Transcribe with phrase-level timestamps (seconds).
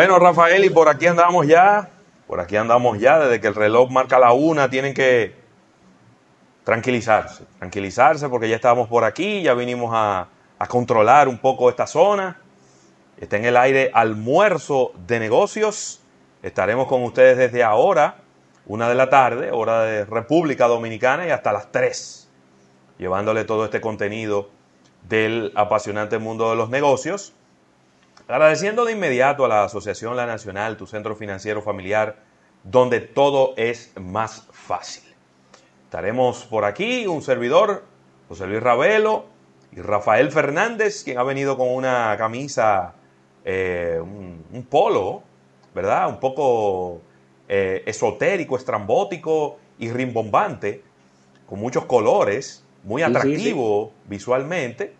[0.00, 1.90] Bueno, Rafael, y por aquí andamos ya,
[2.26, 5.34] por aquí andamos ya, desde que el reloj marca la una, tienen que
[6.64, 10.28] tranquilizarse, tranquilizarse porque ya estábamos por aquí, ya vinimos a,
[10.70, 12.40] controlar un poco esta zona.
[13.18, 16.00] Está en el aire almuerzo de negocios.
[16.42, 18.22] Estaremos con ustedes desde ahora,
[18.64, 22.26] una de la tarde, hora de República Dominicana, y hasta las tres,
[22.96, 24.48] llevándole todo este contenido
[25.06, 27.34] del apasionante mundo de los negocios.
[28.30, 32.14] Agradeciendo de inmediato a la Asociación La Nacional, tu centro financiero familiar,
[32.62, 35.02] donde todo es más fácil.
[35.86, 37.82] Estaremos por aquí, un servidor,
[38.28, 39.24] José Luis Ravelo
[39.72, 42.94] y Rafael Fernández, quien ha venido con una camisa,
[43.44, 45.24] eh, un, un, polo,
[45.74, 46.08] ¿verdad?
[46.08, 47.00] Un poco
[47.48, 50.84] eh, esotérico, estrambótico y rimbombante,
[51.46, 54.08] con muchos colores, muy atractivo sí, sí, sí.
[54.08, 54.94] visualmente.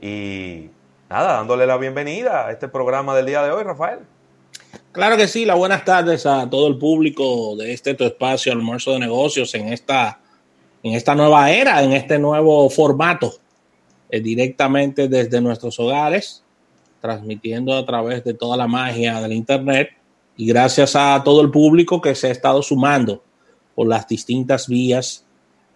[0.00, 0.70] Y
[1.08, 4.00] nada, dándole la bienvenida a este programa del día de hoy, Rafael.
[4.92, 8.92] Claro que sí, las buenas tardes a todo el público de este tu espacio almuerzo
[8.92, 10.20] de negocios en esta,
[10.82, 13.34] en esta nueva era, en este nuevo formato,
[14.10, 16.42] eh, directamente desde nuestros hogares,
[17.00, 19.90] transmitiendo a través de toda la magia del Internet
[20.36, 23.22] y gracias a todo el público que se ha estado sumando
[23.74, 25.24] por las distintas vías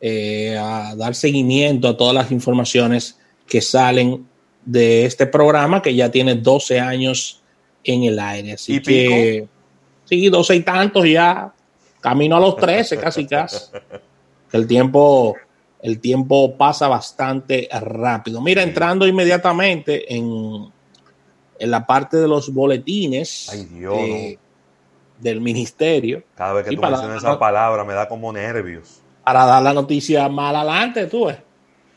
[0.00, 4.26] eh, a dar seguimiento a todas las informaciones que salen
[4.64, 7.42] de este programa que ya tiene 12 años
[7.84, 8.52] en el aire.
[8.52, 9.48] Así ¿Y que, pico?
[10.04, 11.52] sí, 12 y tantos ya,
[12.00, 13.58] camino a los 13 casi casi.
[14.52, 15.34] El tiempo,
[15.80, 18.40] el tiempo pasa bastante rápido.
[18.40, 20.70] Mira, entrando inmediatamente en,
[21.58, 24.38] en la parte de los boletines Ay, Dios, eh,
[25.18, 26.22] del ministerio.
[26.34, 29.00] Cada vez que tú mencionas esa palabra me da como nervios.
[29.24, 31.38] Para dar la noticia más adelante, tú ves.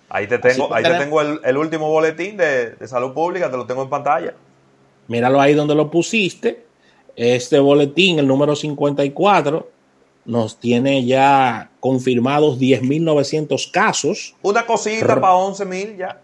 [0.09, 3.57] Ahí te tengo, ahí te tengo el, el último boletín de, de salud pública, te
[3.57, 4.33] lo tengo en pantalla.
[5.07, 6.65] Míralo ahí donde lo pusiste.
[7.15, 9.69] Este boletín, el número 54,
[10.25, 16.19] nos tiene ya confirmados 10.900 casos Una cosita para 11 mil ya.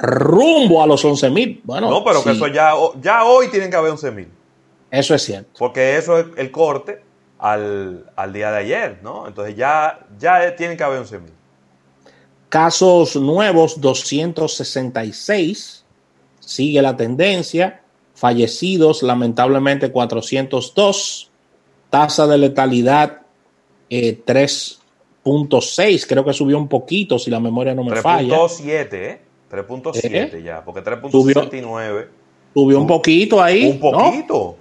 [0.00, 1.60] rumbo a los 11.000.
[1.64, 4.28] Bueno, No, pero que eso ya, ya hoy tienen que haber 11 mil.
[4.90, 5.50] eso es cierto.
[5.58, 7.00] Porque eso es el corte
[7.38, 9.26] al, al día de ayer, ¿no?
[9.28, 11.32] Entonces ya, ya tienen que haber 11 mil.
[12.48, 15.84] Casos nuevos, 266.
[16.40, 17.82] Sigue la tendencia.
[18.14, 21.30] Fallecidos, lamentablemente, 402.
[21.90, 23.22] Tasa de letalidad,
[23.90, 26.06] eh, 3.6.
[26.06, 28.36] Creo que subió un poquito, si la memoria no me falla.
[28.36, 29.20] 3.7, ¿eh?
[29.50, 32.08] 3.7 ya, porque 3.69.
[32.54, 33.70] Subió un poquito ahí.
[33.70, 33.98] Un ¿no?
[33.98, 34.56] poquito.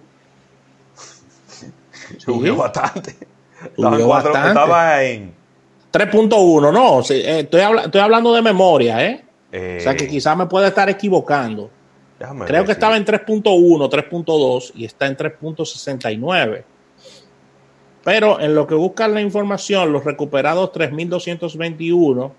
[2.17, 3.11] Subió bastante.
[3.11, 4.47] Estaba, en Subió bastante.
[4.47, 5.36] estaba en.
[5.97, 7.03] 3.1, no.
[7.03, 9.23] sí, eh, estoy, habla- estoy hablando de memoria, ¿eh?
[9.51, 11.69] eh, O sea que quizás me puede estar equivocando.
[12.19, 16.63] déjame Creo ver que si- estaba en 3.1, 3.2 y está en 3.69.
[18.03, 22.31] Pero en lo que buscan la información, los recuperados 3.221,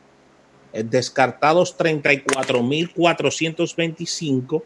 [0.72, 4.62] eh, descartados 34.425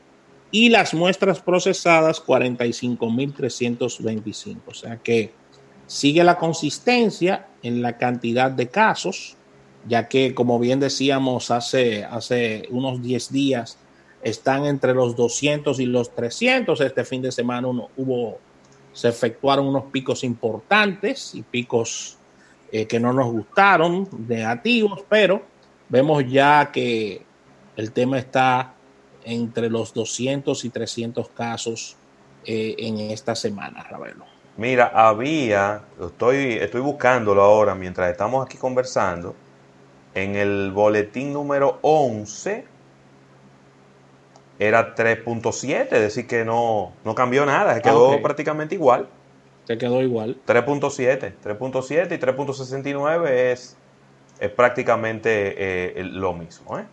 [0.50, 4.56] y las muestras procesadas 45.325.
[4.66, 5.32] O sea que
[5.92, 9.36] sigue la consistencia en la cantidad de casos,
[9.86, 13.76] ya que como bien decíamos hace, hace unos 10 días,
[14.22, 16.80] están entre los 200 y los 300.
[16.80, 18.38] Este fin de semana hubo,
[18.94, 22.16] se efectuaron unos picos importantes y picos
[22.70, 25.42] eh, que no nos gustaron, negativos, pero
[25.90, 27.22] vemos ya que
[27.76, 28.76] el tema está
[29.24, 31.96] entre los 200 y 300 casos
[32.46, 34.31] eh, en esta semana, Ravelo.
[34.56, 39.34] Mira, había, estoy, estoy buscándolo ahora mientras estamos aquí conversando,
[40.14, 42.64] en el boletín número 11
[44.58, 49.08] era 3.7, es decir que no, no cambió nada, se quedó prácticamente igual.
[49.64, 50.38] Se quedó igual.
[50.46, 53.76] 3.7, 3.7 y 3.69 es,
[54.38, 55.54] es prácticamente
[55.98, 56.78] eh, lo mismo.
[56.78, 56.84] ¿eh?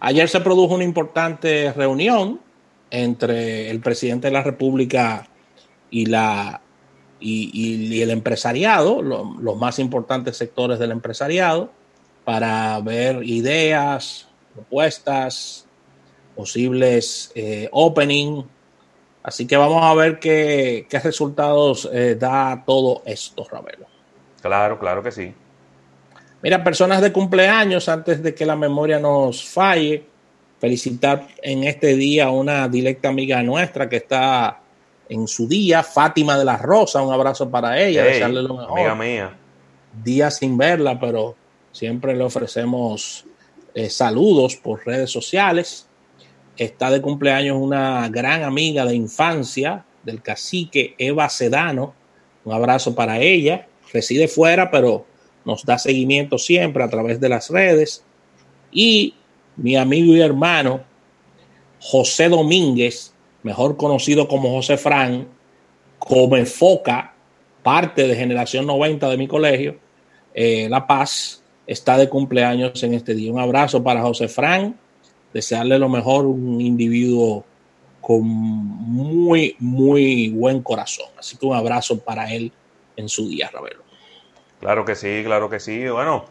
[0.00, 2.40] Ayer se produjo una importante reunión
[2.90, 5.28] entre el presidente de la República
[5.92, 6.60] y, la,
[7.20, 11.70] y, el empresariado, los más importantes sectores del empresariado,
[12.24, 15.66] para ver ideas, propuestas,
[16.34, 18.42] posibles eh, opening.
[19.22, 23.86] Así que vamos a ver qué, resultados eh, da todo esto, Ravelo.
[24.40, 25.32] Claro, claro que sí.
[26.42, 30.04] Mira, personas de cumpleaños, antes de que la memoria nos falle,
[30.58, 34.61] felicitar en este día a una directa amiga nuestra que está
[35.12, 38.78] en su día, Fátima de la Rosa, un abrazo para ella, desearle lo mejor.
[38.78, 39.36] Amiga mía.
[40.02, 41.36] Día sin verla, pero
[41.70, 43.26] siempre le ofrecemos
[43.74, 45.86] eh, saludos por redes sociales.
[46.56, 51.92] Está de cumpleaños una gran amiga de infancia del cacique Eva Sedano.
[52.46, 53.66] Un abrazo para ella.
[53.92, 55.04] Reside fuera, pero
[55.44, 58.02] nos da seguimiento siempre a través de las redes.
[58.70, 59.14] Y
[59.56, 60.80] mi amigo y hermano
[61.80, 63.11] José Domínguez,
[63.42, 65.28] mejor conocido como José Fran,
[65.98, 67.14] como enfoca
[67.62, 69.76] parte de generación 90 de mi colegio,
[70.34, 73.32] eh, La Paz, está de cumpleaños en este día.
[73.32, 74.76] Un abrazo para José Fran
[75.32, 77.44] desearle lo mejor, un individuo
[78.00, 81.06] con muy, muy buen corazón.
[81.18, 82.52] Así que un abrazo para él
[82.96, 83.82] en su día, Ravelo.
[84.60, 85.88] Claro que sí, claro que sí.
[85.88, 86.24] Bueno,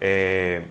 [0.00, 0.66] eh,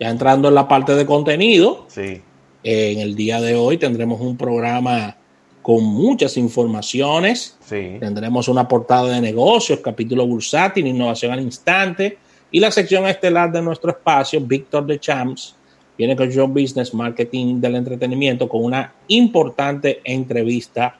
[0.00, 2.22] ya entrando en la parte de contenido, sí.
[2.62, 5.16] En el día de hoy tendremos un programa
[5.62, 7.56] con muchas informaciones.
[7.64, 7.96] Sí.
[8.00, 12.18] Tendremos una portada de negocios, capítulo bursátil, innovación al instante
[12.52, 15.56] y la sección estelar de nuestro espacio, Víctor de Champs,
[15.96, 20.98] viene con Show Business Marketing del Entretenimiento con una importante entrevista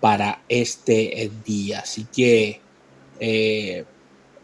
[0.00, 1.80] para este día.
[1.80, 2.60] Así que
[3.18, 3.84] eh,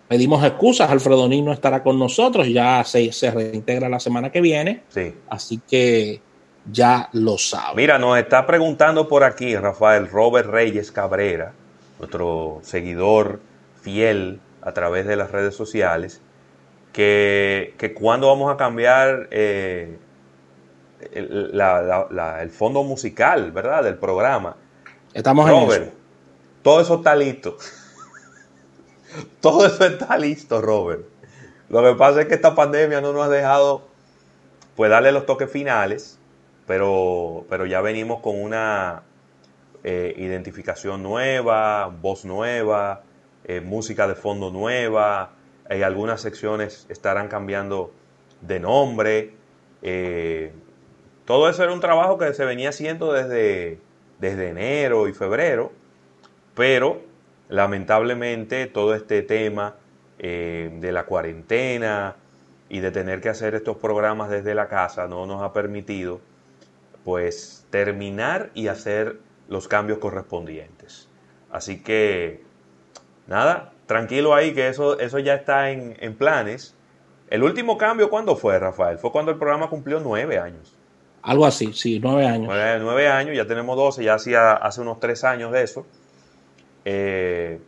[0.08, 4.82] pedimos excusas, Alfredo no estará con nosotros, ya se, se, reintegra la semana que viene.
[4.88, 5.12] Sí.
[5.28, 6.20] Así que
[6.66, 7.76] ya lo sabe.
[7.76, 11.52] Mira, nos está preguntando por aquí Rafael Robert Reyes Cabrera,
[11.98, 13.40] nuestro seguidor
[13.82, 16.20] fiel a través de las redes sociales
[16.92, 19.98] que, que cuando vamos a cambiar eh,
[21.12, 23.84] el, fondo musical, ¿verdad?
[23.84, 24.56] Del programa.
[25.14, 25.92] Estamos Robert, en
[26.62, 27.56] Todo eso está listo.
[29.40, 31.02] todo eso está listo, Robert.
[31.68, 33.88] Lo que pasa es que esta pandemia no nos ha dejado
[34.76, 36.18] pues darle los toques finales,
[36.70, 39.02] pero, pero ya venimos con una
[39.82, 43.02] eh, identificación nueva, voz nueva,
[43.42, 45.32] eh, música de fondo nueva,
[45.68, 47.90] hay algunas secciones estarán cambiando
[48.40, 49.34] de nombre.
[49.82, 50.52] Eh,
[51.24, 53.80] todo eso era un trabajo que se venía haciendo desde,
[54.20, 55.72] desde enero y febrero,
[56.54, 57.02] pero
[57.48, 59.74] lamentablemente todo este tema
[60.20, 62.14] eh, de la cuarentena
[62.68, 66.29] y de tener que hacer estos programas desde la casa no nos ha permitido
[67.04, 69.18] pues terminar y hacer
[69.48, 71.08] los cambios correspondientes.
[71.50, 72.42] Así que
[73.26, 76.74] nada, tranquilo ahí que eso, eso ya está en, planes.
[77.28, 78.98] El último cambio, ¿cuándo fue, Rafael?
[78.98, 80.74] Fue cuando el programa cumplió nueve años.
[81.22, 82.46] Algo así, sí, nueve años.
[82.80, 85.86] Nueve, años, ya tenemos doce, ya hacía hace unos tres años de eso.
[86.84, 87.60] Eh,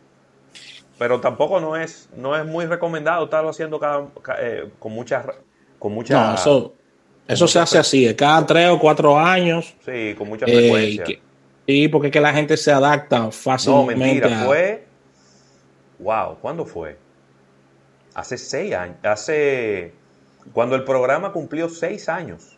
[0.97, 4.07] pero tampoco no es, no es muy recomendado estarlo haciendo cada,
[4.39, 5.25] eh, con muchas...
[5.79, 6.73] Con mucha, no, eso,
[7.27, 9.73] eso se hace así, cada tres o cuatro años.
[9.85, 11.05] Sí, con mucha frecuencia.
[11.67, 13.95] sí, porque es que la gente se adapta fácilmente.
[13.95, 14.93] No, mentira, fue
[16.03, 16.97] wow, ¿cuándo fue?
[18.13, 19.93] Hace seis años, hace,
[20.53, 22.57] cuando el programa cumplió seis años.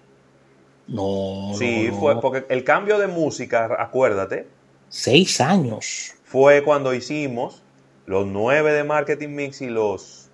[0.88, 1.54] No.
[1.58, 4.48] Sí, fue porque el cambio de música, acuérdate.
[4.90, 6.14] Seis años.
[6.24, 7.64] Fue cuando hicimos
[8.06, 10.30] los nueve de marketing mix y los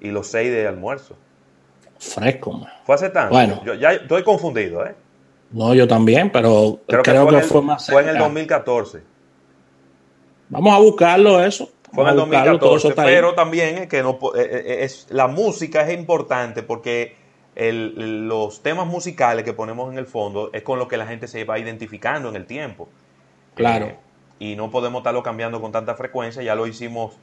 [0.00, 1.16] y los seis de almuerzo.
[2.04, 2.72] Fresco, man.
[2.84, 3.34] Fue hace tanto.
[3.34, 3.62] Bueno.
[3.64, 4.94] Yo ya estoy confundido, ¿eh?
[5.50, 7.86] No, yo también, pero creo, que, fue, más.
[7.86, 9.02] Fue en el 2014.
[10.48, 11.70] Vamos a buscarlo eso.
[11.92, 15.82] Fue en el 2014, pero también es que no, eh, eh, eh, es, la música
[15.88, 17.16] es importante porque
[17.56, 21.44] los temas musicales que ponemos en el fondo es con lo que la gente se
[21.44, 22.88] va identificando en el tiempo.
[23.54, 23.92] Claro.
[24.40, 27.16] y no podemos estarlo cambiando con tanta frecuencia, ya lo hicimos,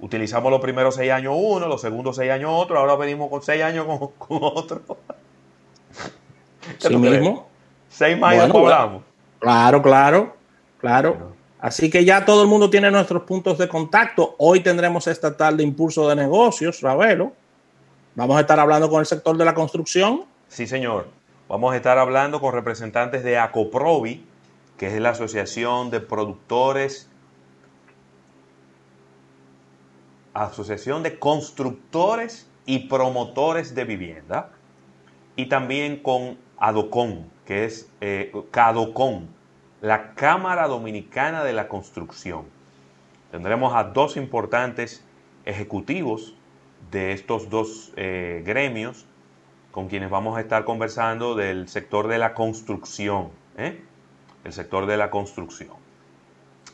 [0.00, 3.62] utilizamos los primeros seis años uno, los segundos seis años otro, ahora venimos con seis
[3.62, 3.86] años
[4.18, 4.82] con, otro.
[6.78, 7.48] ¿Sí mismo?
[7.88, 9.02] Seis más hablamos.
[9.38, 10.36] Claro, claro,
[10.78, 11.32] claro.
[11.58, 14.34] Así que ya todo el mundo tiene nuestros puntos de contacto.
[14.38, 17.32] Hoy tendremos esta tarde Impulso de Negocios, Ravelo.
[18.14, 20.24] Vamos a estar hablando con el sector de la construcción.
[20.48, 21.08] Sí, señor.
[21.48, 24.24] Vamos a estar hablando con representantes de ACOPROVI,
[24.78, 27.10] que es la Asociación de Productores
[30.34, 34.50] Asociación de Constructores y Promotores de Vivienda,
[35.36, 39.28] y también con ADOCON, que es eh, CADOCON,
[39.80, 42.44] la Cámara Dominicana de la Construcción.
[43.30, 45.04] Tendremos a dos importantes
[45.44, 46.34] ejecutivos
[46.90, 49.06] de estos dos eh, gremios
[49.70, 53.30] con quienes vamos a estar conversando del sector de la construcción.
[53.56, 53.80] ¿eh?
[54.44, 55.70] El sector de la construcción.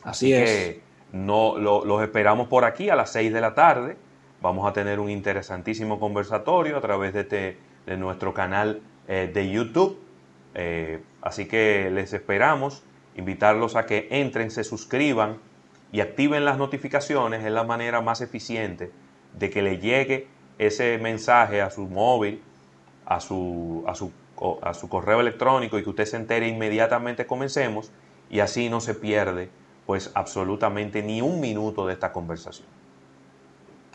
[0.03, 0.77] Así, es.
[1.11, 3.97] No, los esperamos por aquí a las 6 de la tarde.
[4.41, 9.49] Vamos a tener un interesantísimo conversatorio a través de, este, de nuestro canal eh, de
[9.49, 9.99] YouTube.
[10.53, 12.83] Eh, así que les esperamos,
[13.15, 15.37] invitarlos a que entren, se suscriban
[15.91, 17.43] y activen las notificaciones.
[17.43, 18.91] Es la manera más eficiente
[19.33, 22.41] de que le llegue ese mensaje a su móvil,
[23.05, 24.11] a su, a su,
[24.61, 27.91] a su correo electrónico y que usted se entere inmediatamente comencemos
[28.29, 29.49] y así no se pierde
[29.87, 32.67] pues absolutamente ni un minuto de esta conversación.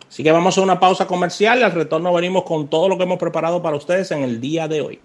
[0.09, 3.05] Así que vamos a una pausa comercial y al retorno venimos con todo lo que
[3.05, 5.01] hemos preparado para ustedes en el día de hoy.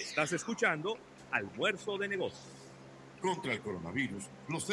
[0.00, 0.96] Estás escuchando
[1.30, 2.42] Almuerzo de Negocios.
[3.20, 4.64] Contra el coronavirus, los